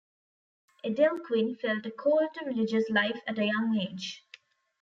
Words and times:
Edel 0.83 1.19
Quinn 1.19 1.55
felt 1.61 1.85
a 1.85 1.91
call 1.91 2.27
to 2.33 2.43
religious 2.45 2.89
life 2.89 3.21
at 3.27 3.37
a 3.37 3.45
young 3.45 3.77
age. 3.79 4.25